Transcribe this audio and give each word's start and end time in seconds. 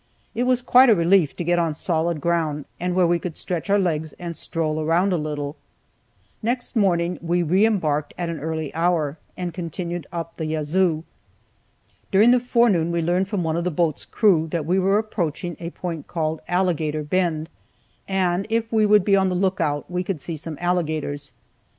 It 0.33 0.45
was 0.45 0.63
quite 0.63 0.89
a 0.89 0.95
relief 0.95 1.35
to 1.35 1.43
get 1.43 1.59
on 1.59 1.75
solid 1.75 2.21
ground, 2.21 2.65
and 2.79 2.95
where 2.95 3.05
we 3.05 3.19
could 3.19 3.37
stretch 3.37 3.69
our 3.69 3.77
legs 3.77 4.13
and 4.13 4.35
stroll 4.35 4.81
around 4.81 5.13
a 5.13 5.15
little. 5.15 5.57
Next 6.41 6.75
morning 6.75 7.19
we 7.21 7.43
re 7.43 7.67
embarked 7.67 8.15
at 8.17 8.27
an 8.27 8.39
early 8.39 8.73
hour, 8.73 9.19
and 9.37 9.53
continued 9.53 10.07
up 10.11 10.37
the 10.37 10.47
Yazoo. 10.47 11.03
During 12.11 12.31
the 12.31 12.39
forenoon 12.39 12.91
we 12.91 13.03
learned 13.03 13.27
from 13.29 13.43
one 13.43 13.55
of 13.57 13.63
the 13.63 13.69
boat's 13.69 14.05
crew 14.05 14.47
that 14.49 14.65
we 14.65 14.79
were 14.79 14.97
approaching 14.97 15.55
a 15.59 15.69
point 15.69 16.07
called 16.07 16.41
"Alligator 16.47 17.03
Bend," 17.03 17.47
and 18.07 18.47
if 18.49 18.73
we 18.73 18.87
would 18.87 19.05
be 19.05 19.15
on 19.15 19.29
the 19.29 19.35
lookout 19.35 19.85
we 19.87 20.01
would 20.07 20.19
see 20.19 20.35
some 20.35 20.57
alligators. 20.59 21.31